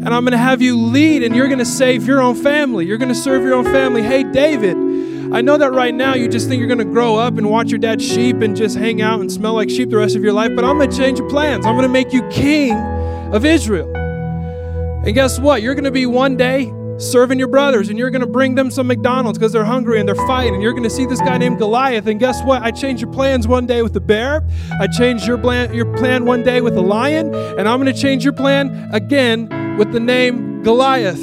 [0.04, 2.86] And I'm going to have you lead and you're going to save your own family.
[2.86, 4.02] You're going to serve your own family.
[4.02, 4.76] Hey, David,
[5.34, 7.70] I know that right now you just think you're going to grow up and watch
[7.70, 10.34] your dad's sheep and just hang out and smell like sheep the rest of your
[10.34, 11.66] life, but I'm going to change your plans.
[11.66, 12.76] I'm going to make you king
[13.34, 14.03] of Israel.
[15.06, 15.62] And guess what?
[15.62, 18.72] You're going to be one day serving your brothers and you're going to bring them
[18.72, 20.54] some McDonald's because they're hungry and they're fighting.
[20.54, 22.08] And you're going to see this guy named Goliath.
[22.08, 22.62] And guess what?
[22.62, 24.48] I changed your plans one day with the bear.
[24.80, 27.34] I changed your plan, your plan one day with the lion.
[27.34, 31.22] And I'm going to change your plan again with the name Goliath.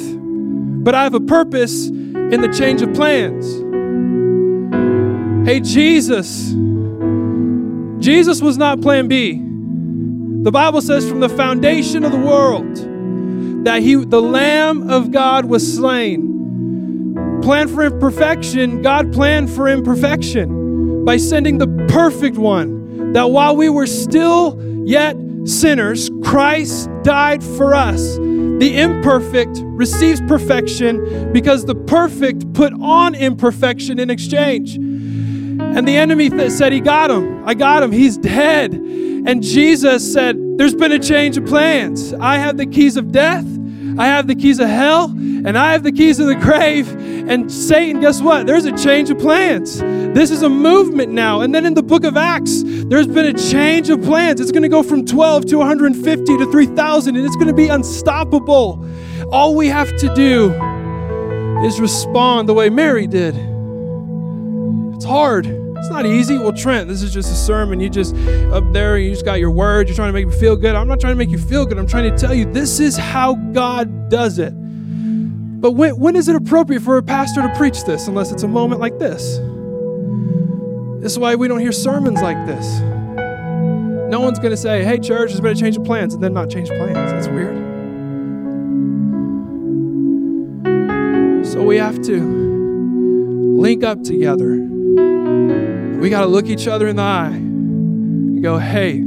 [0.83, 3.61] But I have a purpose in the change of plans.
[5.47, 6.53] Hey, Jesus.
[7.99, 9.41] Jesus was not plan B.
[10.43, 12.90] The Bible says from the foundation of the world,
[13.63, 17.39] that he the lamb of God was slain.
[17.41, 23.69] Plan for imperfection, God planned for imperfection by sending the perfect one that while we
[23.69, 28.17] were still yet sinners, Christ died for us.
[28.17, 34.77] The imperfect receives perfection because the perfect put on imperfection in exchange.
[35.73, 37.47] And the enemy th- said, He got him.
[37.47, 37.91] I got him.
[37.91, 38.73] He's dead.
[38.73, 42.13] And Jesus said, There's been a change of plans.
[42.13, 43.45] I have the keys of death,
[43.97, 46.89] I have the keys of hell, and I have the keys of the grave.
[47.29, 48.47] And Satan, guess what?
[48.47, 49.79] There's a change of plans.
[49.79, 51.41] This is a movement now.
[51.41, 54.41] And then in the book of Acts, there's been a change of plans.
[54.41, 57.67] It's going to go from 12 to 150 to 3,000, and it's going to be
[57.67, 58.85] unstoppable.
[59.31, 60.51] All we have to do
[61.63, 63.35] is respond the way Mary did.
[64.95, 65.60] It's hard.
[65.81, 66.37] It's not easy.
[66.37, 67.79] Well, Trent, this is just a sermon.
[67.79, 68.15] You just
[68.53, 69.89] up there, you just got your words.
[69.89, 70.75] You're trying to make me feel good.
[70.75, 71.79] I'm not trying to make you feel good.
[71.79, 74.51] I'm trying to tell you this is how God does it.
[74.51, 78.47] But when, when is it appropriate for a pastor to preach this unless it's a
[78.47, 79.39] moment like this?
[81.01, 82.79] This is why we don't hear sermons like this.
[84.11, 86.33] No one's going to say, hey, church, there's been a change of plans, and then
[86.35, 86.93] not change plans.
[86.93, 87.57] That's weird.
[91.47, 94.67] So we have to link up together
[96.01, 98.97] we got to look each other in the eye and go, hey,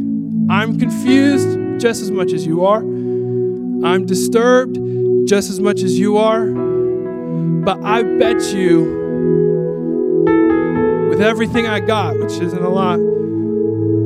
[0.48, 2.78] I'm confused just as much as you are.
[2.78, 4.78] I'm disturbed
[5.26, 6.46] just as much as you are.
[6.46, 8.85] But I bet you,
[11.11, 13.00] with everything I got, which isn't a lot,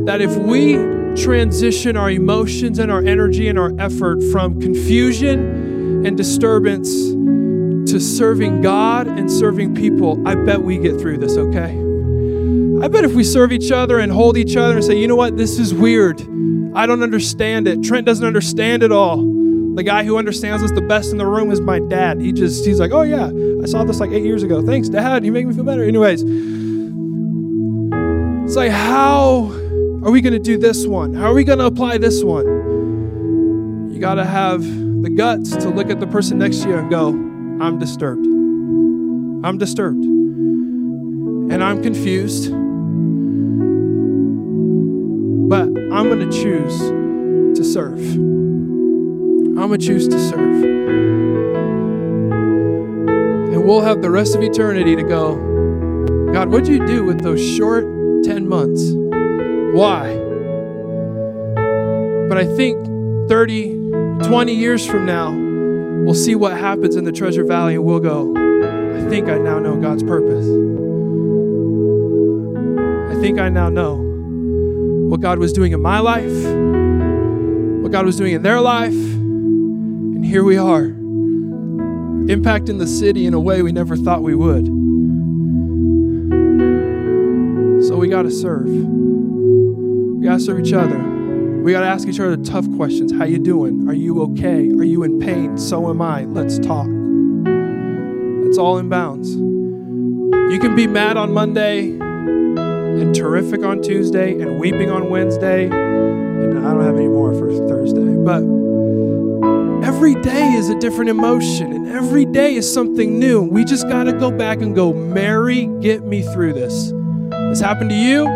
[0.06, 0.76] that if we
[1.14, 6.90] transition our emotions and our energy and our effort from confusion and disturbance
[7.92, 11.87] to serving God and serving people, I bet we get through this okay.
[12.80, 15.16] I bet if we serve each other and hold each other and say, you know
[15.16, 16.20] what, this is weird.
[16.74, 17.82] I don't understand it.
[17.82, 19.16] Trent doesn't understand it all.
[19.74, 22.20] The guy who understands us the best in the room is my dad.
[22.20, 23.30] He just, he's like, oh yeah,
[23.62, 24.64] I saw this like eight years ago.
[24.64, 25.24] Thanks, dad.
[25.24, 25.82] You make me feel better.
[25.82, 26.22] Anyways,
[28.44, 29.50] it's like, how
[30.04, 31.14] are we going to do this one?
[31.14, 33.90] How are we going to apply this one?
[33.92, 34.62] You got to have
[35.02, 38.24] the guts to look at the person next to you and go, I'm disturbed.
[39.44, 40.04] I'm disturbed.
[40.04, 42.52] And I'm confused.
[45.98, 46.78] I'm going to choose
[47.58, 47.98] to serve.
[47.98, 50.62] I'm going to choose to serve.
[53.52, 55.34] And we'll have the rest of eternity to go,
[56.32, 57.82] God, what'd you do with those short
[58.22, 58.92] 10 months?
[59.76, 60.14] Why?
[62.28, 62.78] But I think
[63.28, 63.90] 30,
[64.22, 65.32] 20 years from now,
[66.04, 69.58] we'll see what happens in the Treasure Valley and we'll go, I think I now
[69.58, 70.46] know God's purpose.
[73.16, 74.07] I think I now know
[75.08, 76.30] what God was doing in my life,
[77.82, 80.82] what God was doing in their life, and here we are,
[82.28, 84.66] impacting the city in a way we never thought we would.
[87.86, 88.66] So we got to serve.
[88.66, 90.98] We got to serve each other.
[91.62, 93.10] We got to ask each other tough questions.
[93.10, 93.88] How you doing?
[93.88, 94.68] Are you okay?
[94.72, 95.56] Are you in pain?
[95.56, 96.24] So am I.
[96.24, 96.86] Let's talk.
[98.44, 99.34] That's all in bounds.
[99.34, 102.07] You can be mad on Monday
[103.00, 105.66] and terrific on Tuesday and weeping on Wednesday.
[105.66, 108.16] And I don't have any more for Thursday.
[108.16, 108.42] But
[109.86, 113.42] every day is a different emotion and every day is something new.
[113.42, 116.92] We just got to go back and go, Mary, get me through this.
[117.50, 118.26] This happened to you.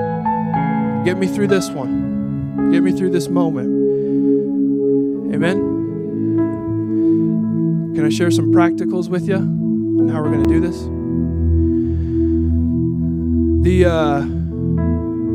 [1.05, 2.71] Get me through this one.
[2.71, 3.69] Get me through this moment.
[5.35, 5.73] Amen.
[7.95, 10.79] Can I share some practicals with you on how we're going to do this?
[13.65, 14.42] The uh,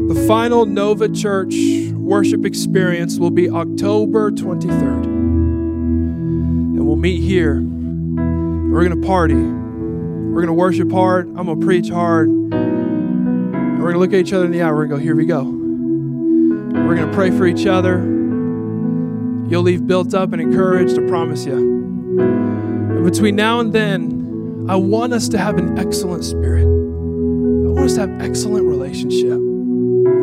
[0.08, 1.54] the final Nova Church
[1.92, 5.04] worship experience will be October 23rd.
[5.04, 7.56] And we'll meet here.
[7.56, 9.36] We're going to party.
[9.36, 11.28] We're going to worship hard.
[11.36, 12.30] I'm going to preach hard.
[12.30, 14.72] And we're going to look at each other in the eye.
[14.72, 15.44] We're going to go, here we go.
[15.44, 17.98] We're going to pray for each other.
[19.50, 21.58] You'll leave built up and encouraged, I promise you.
[21.58, 26.64] And between now and then, I want us to have an excellent spirit.
[26.64, 29.47] I want us to have excellent relationship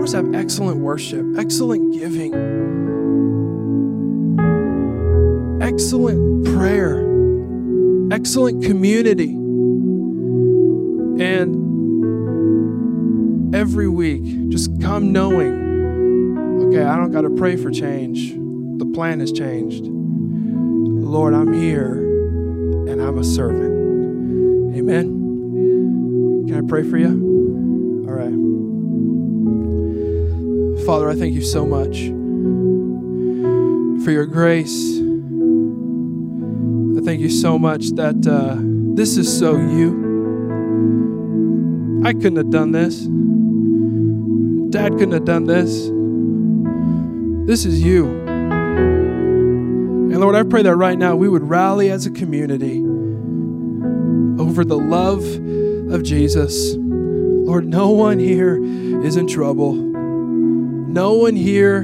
[0.04, 2.34] us have excellent worship, excellent giving,
[5.62, 6.98] excellent prayer,
[8.12, 9.30] excellent community.
[11.22, 11.64] And
[13.54, 18.34] every week, just come knowing, okay, I don't got to pray for change.
[18.78, 19.84] The plan has changed.
[19.86, 24.76] Lord, I'm here and I'm a servant.
[24.76, 26.46] Amen.
[26.46, 27.33] Can I pray for you?
[30.86, 31.96] Father, I thank you so much
[34.04, 34.98] for your grace.
[36.98, 38.56] I thank you so much that uh,
[38.94, 40.02] this is so you.
[42.04, 43.00] I couldn't have done this.
[44.72, 45.88] Dad couldn't have done this.
[47.48, 48.04] This is you.
[50.12, 52.80] And Lord, I pray that right now we would rally as a community
[54.38, 55.24] over the love
[55.90, 56.74] of Jesus.
[56.76, 58.62] Lord, no one here
[59.02, 59.93] is in trouble.
[60.94, 61.82] No one here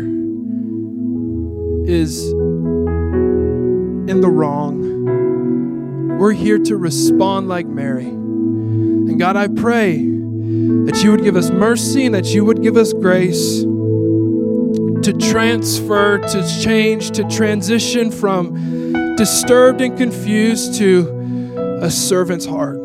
[1.84, 6.16] is in the wrong.
[6.16, 8.06] We're here to respond like Mary.
[8.06, 12.76] And God, I pray that you would give us mercy and that you would give
[12.76, 22.46] us grace to transfer, to change, to transition from disturbed and confused to a servant's
[22.46, 22.78] heart.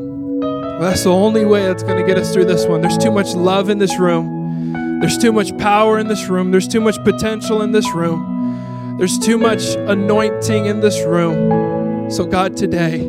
[0.79, 2.81] That's the only way that's going to get us through this one.
[2.81, 4.34] There's too much love in this room.
[5.05, 6.49] There's too much power in this room.
[6.49, 8.95] There's too much potential in this room.
[8.97, 12.09] There's too much anointing in this room.
[12.09, 13.05] So, God, today,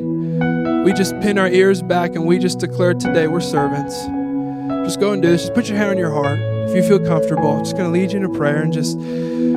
[0.84, 3.96] we just pin our ears back and we just declare today we're servants.
[4.86, 5.44] Just go and do this.
[5.44, 6.38] Just put your hand on your heart.
[6.68, 8.98] If you feel comfortable, I'm just going to lead you in a prayer and just,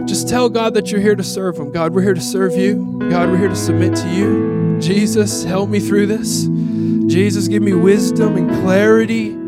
[0.07, 1.73] just tell God that you're here to serve Him.
[1.73, 2.99] God, we're here to serve you.
[3.09, 4.79] God, we're here to submit to you.
[4.79, 6.45] Jesus, help me through this.
[7.13, 9.38] Jesus, give me wisdom and clarity.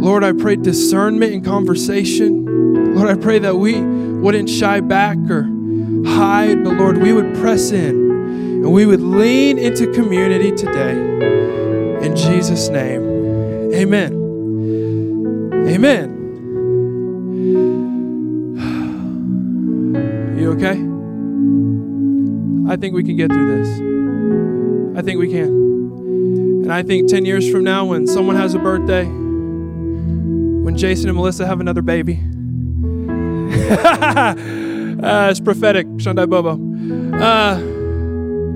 [0.00, 2.94] Lord, I pray discernment in conversation.
[2.94, 5.42] Lord, I pray that we wouldn't shy back or
[6.06, 8.10] hide, but Lord, we would press in
[8.64, 10.92] and we would lean into community today.
[12.02, 14.14] In Jesus' name, amen.
[15.68, 16.16] Amen.
[20.38, 20.80] You okay?
[22.72, 24.98] I think we can get through this.
[24.98, 25.48] I think we can.
[26.64, 29.04] And I think 10 years from now, when someone has a birthday,
[30.70, 32.12] when Jason and Melissa have another baby.
[33.72, 34.34] uh,
[35.28, 36.52] it's prophetic, Shandai Bobo.
[37.20, 37.58] Uh,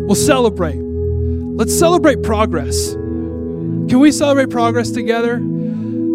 [0.07, 0.79] we'll celebrate.
[0.79, 2.93] Let's celebrate progress.
[2.93, 5.41] Can we celebrate progress together?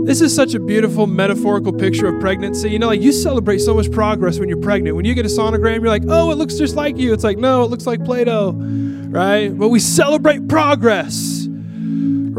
[0.06, 2.70] This is such a beautiful metaphorical picture of pregnancy.
[2.72, 4.96] You know, like you celebrate so much progress when you're pregnant.
[4.96, 7.12] When you get a sonogram, you're like, oh, it looks just like you.
[7.12, 9.50] It's like, no, it looks like Play Doh, right?
[9.50, 11.39] But we celebrate progress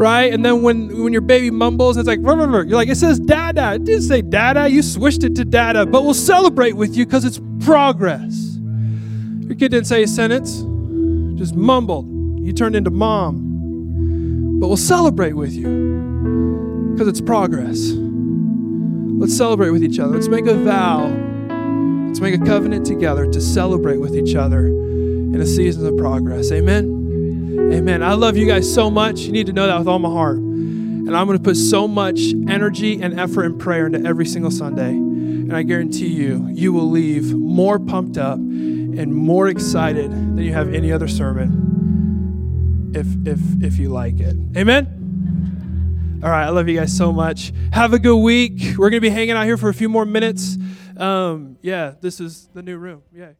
[0.01, 0.33] right?
[0.33, 3.75] And then when when your baby mumbles, it's like, you're like, it says dada.
[3.75, 4.67] It didn't say dada.
[4.67, 8.57] You switched it to dada, but we'll celebrate with you because it's progress.
[9.41, 10.63] Your kid didn't say a sentence,
[11.39, 12.07] just mumbled.
[12.39, 14.59] You turned into mom.
[14.59, 17.91] But we'll celebrate with you because it's progress.
[17.91, 20.13] Let's celebrate with each other.
[20.13, 21.07] Let's make a vow.
[22.07, 26.51] Let's make a covenant together to celebrate with each other in a season of progress.
[26.51, 27.00] Amen.
[27.73, 28.03] Amen.
[28.03, 29.21] I love you guys so much.
[29.21, 30.37] You need to know that with all my heart.
[30.37, 34.51] And I'm going to put so much energy and effort and prayer into every single
[34.51, 34.91] Sunday.
[34.91, 40.53] And I guarantee you, you will leave more pumped up and more excited than you
[40.53, 44.35] have any other sermon if if if you like it.
[44.55, 46.19] Amen.
[46.23, 47.51] All right, I love you guys so much.
[47.73, 48.77] Have a good week.
[48.77, 50.57] We're going to be hanging out here for a few more minutes.
[50.97, 53.01] Um, yeah, this is the new room.
[53.11, 53.31] Yeah.